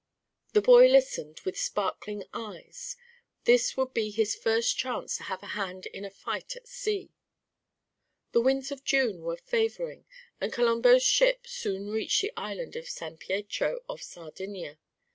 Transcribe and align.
The 0.53 0.63
boy 0.63 0.87
listened 0.87 1.41
with 1.41 1.59
sparkling 1.59 2.23
eyes; 2.33 2.97
this 3.43 3.77
would 3.77 3.93
be 3.93 4.09
his 4.09 4.33
first 4.33 4.75
chance 4.75 5.17
to 5.17 5.23
have 5.25 5.43
a 5.43 5.53
hand 5.53 5.85
in 5.85 6.03
a 6.03 6.09
fight 6.09 6.55
at 6.55 6.67
sea. 6.67 7.13
The 8.31 8.41
winds 8.41 8.71
of 8.71 8.83
June 8.83 9.21
were 9.21 9.37
favoring, 9.37 10.05
and 10.39 10.51
Colombo's 10.51 11.03
ship 11.03 11.45
soon 11.45 11.91
reached 11.91 12.19
the 12.21 12.33
island 12.35 12.75
of 12.75 12.89
San 12.89 13.17
Pietro 13.17 13.81
off 13.87 14.01
Sardinia. 14.01 14.79